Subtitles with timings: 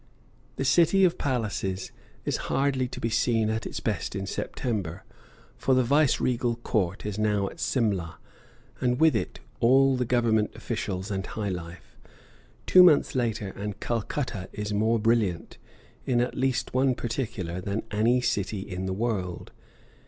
[0.55, 1.91] The City of Palaces
[2.25, 5.03] is hardly to be seen at its best in September,
[5.57, 8.17] for the Viceregal Court is now at Simla,
[8.79, 11.99] and with it all the government officials and high life.
[12.65, 15.59] Two months later and Calcutta is more brilliant,
[16.07, 19.51] in at least one particular, than any city in the world.